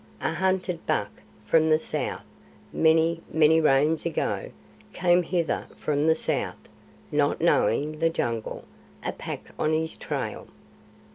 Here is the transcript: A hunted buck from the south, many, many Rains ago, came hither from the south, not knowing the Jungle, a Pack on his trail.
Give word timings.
A 0.23 0.33
hunted 0.33 0.83
buck 0.87 1.11
from 1.45 1.69
the 1.69 1.77
south, 1.77 2.23
many, 2.73 3.21
many 3.31 3.61
Rains 3.61 4.03
ago, 4.03 4.49
came 4.93 5.21
hither 5.21 5.67
from 5.77 6.07
the 6.07 6.15
south, 6.15 6.57
not 7.11 7.39
knowing 7.39 7.99
the 7.99 8.09
Jungle, 8.09 8.65
a 9.05 9.11
Pack 9.11 9.51
on 9.59 9.73
his 9.73 9.95
trail. 9.95 10.47